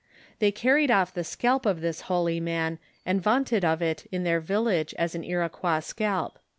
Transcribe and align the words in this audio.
They 0.39 0.51
carried 0.51 0.89
off 0.89 1.13
the 1.13 1.23
scalp 1.23 1.63
of 1.63 1.79
this 1.81 2.01
holy 2.09 2.39
man, 2.39 2.79
and 3.05 3.21
vaunted 3.21 3.63
of 3.63 3.83
it 3.83 4.07
in 4.11 4.23
their 4.23 4.39
village 4.39 4.95
as 4.97 5.13
an 5.13 5.23
Iroquois 5.23 5.77
Bcalp. 5.81 6.37